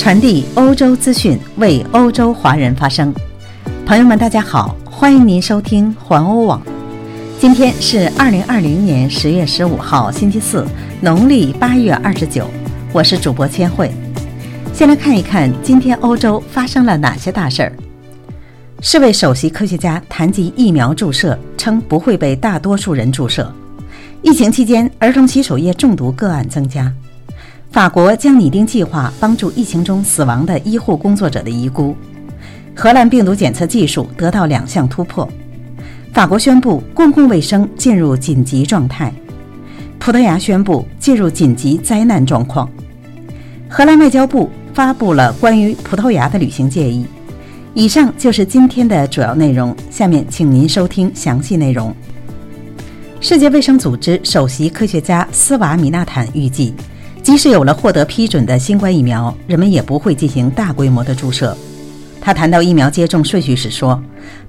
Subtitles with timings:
[0.00, 3.14] 传递欧洲资讯，为欧洲华人发声。
[3.84, 6.62] 朋友们，大家好，欢迎您收听环欧网。
[7.38, 10.66] 今天是二零二零年十月十五号，星期四，
[11.02, 12.48] 农历八月二十九。
[12.94, 13.92] 我是主播千惠。
[14.72, 17.72] 先来看一看今天欧洲发生了哪些大事儿。
[18.80, 23.52] 世卫首席科学家谈及疫苗注射，称不会被大多数人注射。
[24.22, 26.90] 疫情期间，儿童洗手液中毒个案增加。
[27.72, 31.96] 法国将拟定计划帮助疫情中死亡的医护工作者的遗孤。
[32.74, 35.28] 荷兰病毒检测技术得到两项突破。
[36.12, 39.12] 法国宣布公共卫生进入紧急状态。
[40.00, 42.68] 葡萄牙宣布进入紧急灾难状况。
[43.68, 47.06] 荷兰外交部发布了关于葡萄牙的旅行建议。
[47.72, 49.74] 以上就是今天的主要内容。
[49.90, 51.94] 下面请您收听详细内容。
[53.20, 56.74] 世界卫生组织首席科学家斯瓦米纳坦预计。
[57.22, 61.56] 即使有了获得批准的新冠疫苗，人们也不会进行大规模的注射。
[62.20, 64.02] 他谈到疫苗接种顺序时说：“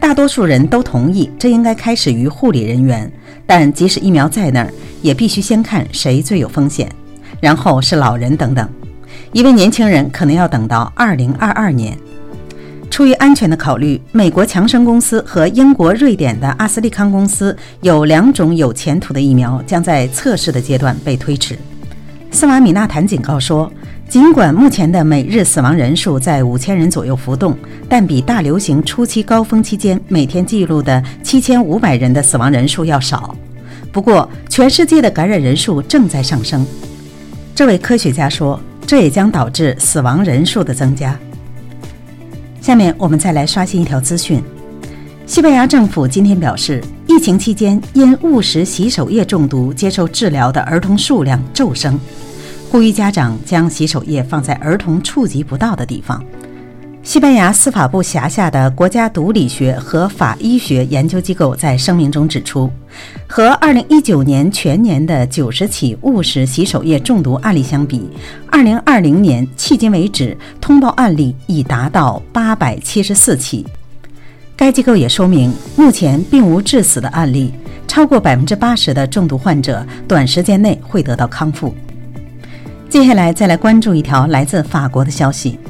[0.00, 3.10] 大多数人都同意这应该开始于护理人员，
[3.46, 6.90] 但即使疫苗在那儿，也必须先看谁最有风险，
[7.40, 8.68] 然后是老人等等。
[9.32, 11.98] 一位年轻人可能要等到2022年。”
[12.90, 21.56] 出于安全的考虑，美国强生公司和英国、瑞典的阿斯利康公司有两种有前途的疫苗将在测试的阶段被推迟。
[22.30, 23.70] 斯瓦米纳坦警告说，
[24.08, 27.56] 尽管目前的每日死亡人数在五千人左右浮动，
[27.88, 33.34] 但比大流行初期高峰期间每天记录的七千五百人的死亡人数要少。
[33.90, 36.64] 不过，全世界的感染人数正在上升。
[37.54, 41.18] 这位科学家说，这也将导致死亡人数的增加。
[42.60, 44.42] 下面我们再来刷新一条资讯：
[45.28, 52.00] 西班牙政府今天表示，疫情期间因误食洗手液中毒接受治疗的儿童数量骤升。
[52.70, 56.24] 呼吁家长将洗手液放在儿童触及不到的地方。
[57.02, 62.70] 西班牙司法部辖下的国家毒理学和法医学研究机构在声明中指出，
[63.26, 68.08] 和2019年全年的90起误食洗手液中毒案例相比
[68.50, 73.66] ，2020年迄今为止通报案例已达到874起。
[74.58, 77.54] 该机构也说明，目前并无致死的案例，
[77.86, 81.72] 超过百分之八十的中毒患者短时间内会得到康复。
[82.88, 85.60] 接下来再来关注一条来自法国的消息：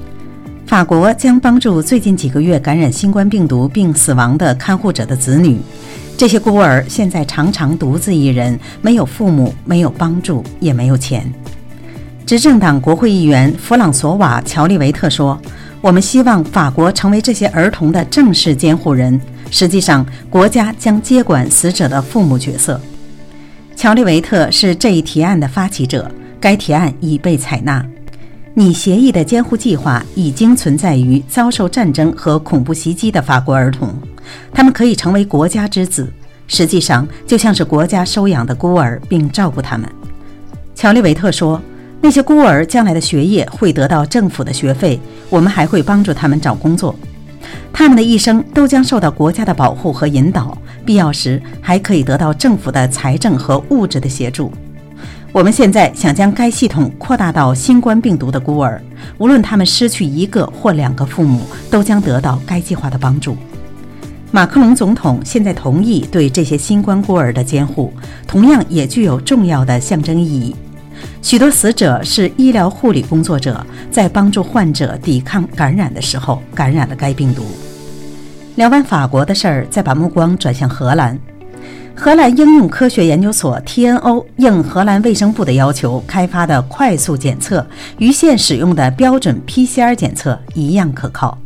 [0.67, 5.61] 法国将帮助最近几个月感染新冠病毒并死亡的看护者的子女。
[6.17, 11.31] 这些孤儿现在常常独自一人，没有父母，没有帮助，也没有钱。
[12.25, 15.39] 执政党国会议员弗朗索瓦·乔利维特说
[15.81, 19.21] ：“我们希望法国成为这些儿童的正式监护人。
[19.51, 22.81] 实际上，国家将接管死者的父母角色。”
[23.77, 26.11] 乔利维特是这一提案的发起者。
[26.41, 27.85] 该提案已被采纳。
[28.55, 33.93] 拟协议的监护计划已经存在于遭受战争和恐怖袭击的法国儿童，
[34.53, 36.13] 他们可以成为国家之子，
[36.47, 39.89] 实际上就像是国家收养的孤儿，并照顾他们。
[40.77, 41.61] 乔利维特说
[42.01, 44.99] ：“那些孤儿将来的学业会得到政府的学费，
[45.29, 46.95] 我们还会帮助他们找工作。
[47.73, 54.53] 他们的一生都将受到国家的保护和引导，必要时还可以得到政府的财政和物质的协助。”
[55.31, 58.81] 我们现在想将该系统扩大到新冠病毒的孤儿，
[59.19, 63.37] 无论他们失去一个或两个父母，都将得到该计划的帮助。
[64.31, 67.93] 马克龙总统现在同意对这些新冠孤儿的监护，
[68.27, 70.57] 同样也具有重要的象征意义。
[71.21, 77.45] 许多死者是医疗护理工作者，在帮助患者抵抗感染的时候感染了该病毒。
[78.57, 81.19] 聊完法国的事儿，再把目光转向荷兰。
[81.95, 87.67] 荷兰应用科学研究所 （TNO） 应荷兰卫生部的要求开发的快速检测，
[87.99, 91.37] 与现使用的标准 PCR 检测一样可靠。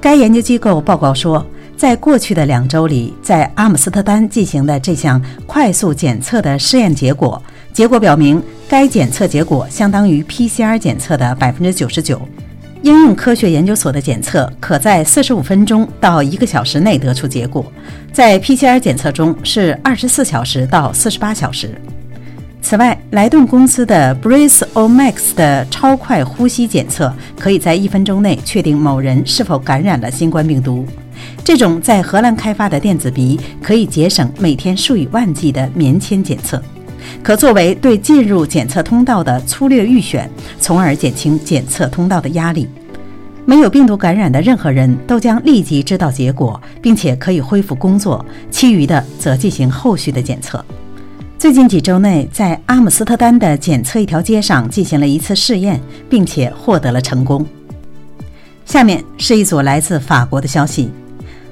[0.00, 1.44] 该研究机构报告说，
[1.74, 12.20] 在过去的两周里，在阿姆斯特丹进行的这项快速检测的试验结果，结果表明，该检测结果相当于 PCR 检测的百分之九十九。
[12.82, 17.64] 应用科学研究所的检测可在四十五分钟到一个小时内得出结果，
[18.12, 21.80] 在 PCR 检测中是二十四小时到四十八小时。
[22.60, 30.84] 此外，莱顿公司的 Breathe Omics 的超快呼吸检测可以在一分钟内确定某人是否感染了新冠病毒。
[31.42, 36.62] 这种在荷兰开发的电子鼻可以节省每天数以万计的棉签检测。
[37.22, 42.68] 可作为对进入检测通道的粗略预选，从而减轻检测通道的压力。
[43.44, 50.62] 没有病毒感染的任何人都将立即知道结果，并且可以恢复工作，其余的则进行后续的检测。
[51.38, 55.80] 最近几周内，在阿姆斯特丹的检测一条街上进行了一次试验，
[56.10, 57.46] 并且获得了成功。
[58.66, 60.90] 下面是一组来自法国的消息：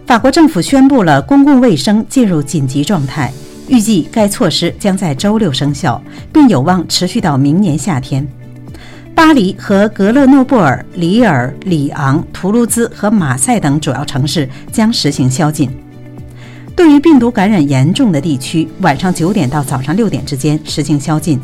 [0.04, 3.32] 法国政府宣布了公共卫生进入紧急状态，
[3.68, 6.02] 预计该措施将在周六生效，
[6.32, 8.26] 并有望持续到明年夏天。
[9.14, 15.70] 巴黎和格勒诺布尔、里尔、里昂、图卢兹和马赛等主要城市将实行宵禁。
[16.76, 21.40] 对于病毒感染严重的地区，晚上九点到早上六点之间实行宵禁。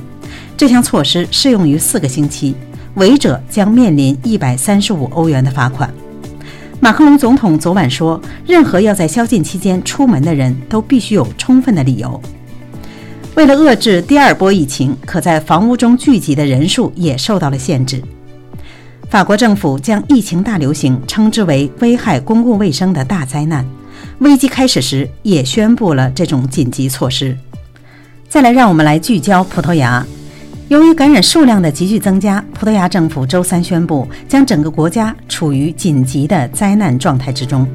[0.56, 2.54] 这项措施适用于四个星期，
[2.94, 5.92] 违者将面临一百三十五欧元的罚款。
[6.84, 12.20] 马克龙总统昨晚说，任何要在宵禁期间出门的人都必须有充分的理由。
[13.36, 18.02] 为了遏制第二波疫情，可在房屋中聚集的人数也受到了限制。
[19.08, 23.64] 法国政府将疫情大流行称之为危害公共卫生的大灾难。
[24.18, 27.38] 危机开始时也宣布了这种紧急措施。
[28.28, 30.04] 再来，让我们来聚焦葡萄牙。
[30.72, 37.68] 由于感染数量的急剧增加，葡萄牙政府周三宣布将整个国家处于紧急的灾难状态之中。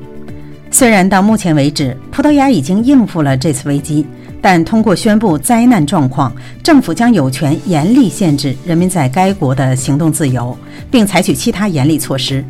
[0.71, 4.03] 虽然到目前为止，葡萄牙已经应付了这次危机。
[4.41, 10.57] 但通过宣布灾难状况，政府将有权严厉限制人民在该国的行动自由，
[10.89, 12.43] 并采取其他严厉措施。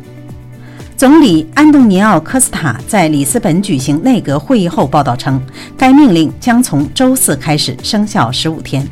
[0.96, 5.38] 总理安东尼奥·科斯塔在里斯本举行内阁会议后报道称，
[5.76, 8.88] 该命令将从周四开始生效十五天。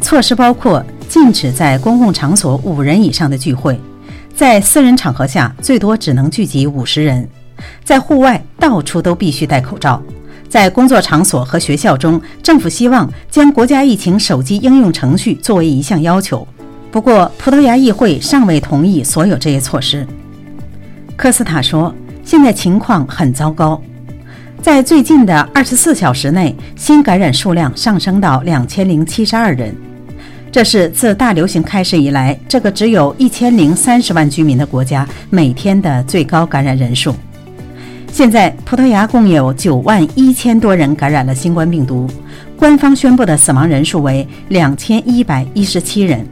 [0.00, 3.78] 措施包括禁止在公共场所五人以上的聚会，
[4.34, 7.28] 在私人场合下最多只能聚集五十人，
[7.84, 10.02] 在户外到处都必须戴口罩。
[10.48, 16.46] 在工作场所和学校中，政府希望将国家疫情手机应用程序作为一项要求。
[16.90, 20.04] 不过，葡萄牙议会尚未同意所有这些措施。
[21.16, 21.94] 科斯塔说
[22.24, 23.80] ：“现在情况很糟糕，
[24.60, 29.72] 在最近的二十四小时内，新感染数量上升到两千零七十二人，
[30.52, 37.14] 这是自大流行开始以来，这个只有一千零三十万居民的国家每天的最高感染人数。”
[38.12, 42.10] 现在，葡萄牙共有九万一千多人感染了新冠病毒，
[42.56, 46.26] 官方宣布的死亡人数为两千一百一十七人。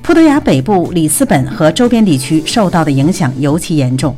[0.00, 4.16] 葡萄牙北部里斯本和周边地区受到的影响尤其严重。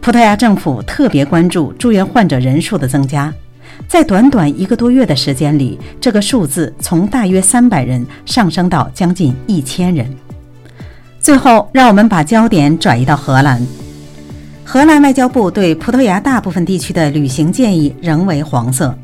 [0.00, 3.34] 葡萄牙政府特别关注住院患者人数的增加，
[3.88, 10.08] 在短短一个多月的时间里，这个数字从大约三百人上升到将近一千人。
[11.20, 13.60] 最后，让我们把焦点转移到荷兰。
[14.64, 18.96] 荷兰外交部对葡萄牙大部分地区的旅行建议仍为黄色，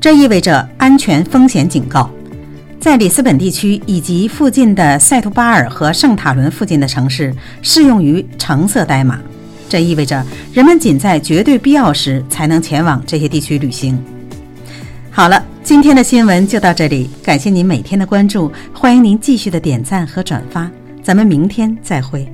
[0.00, 2.08] 这意味着安全风险警告。
[2.80, 9.18] 在里斯本地区以及附近的塞图巴尔和圣塔伦附近的城市适用于橙色代码，
[9.68, 14.02] 这意味着人们仅在绝对必要时才能前往这些地区旅行。
[15.10, 20.70] 好了，今天的新闻就到这里，感谢您每天的关注，欢迎您继续的点赞和转发，
[21.02, 22.30] 咱们明天再会。